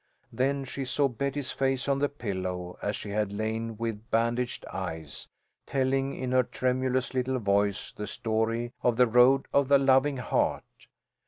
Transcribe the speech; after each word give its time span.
Then 0.33 0.65
she 0.65 0.83
saw 0.83 1.07
Betty's 1.07 1.51
face 1.51 1.87
on 1.87 1.99
the 1.99 2.09
pillow, 2.09 2.75
as 2.81 2.95
she 2.95 3.09
had 3.11 3.31
lain 3.31 3.77
with 3.77 4.09
bandaged 4.09 4.65
eyes, 4.73 5.27
telling 5.67 6.15
in 6.15 6.31
her 6.31 6.41
tremulous 6.41 7.13
little 7.13 7.37
voice 7.37 7.91
the 7.91 8.07
story 8.07 8.73
of 8.81 8.97
the 8.97 9.05
Road 9.05 9.47
of 9.53 9.67
the 9.67 9.77
Loving 9.77 10.17
Heart. 10.17 10.87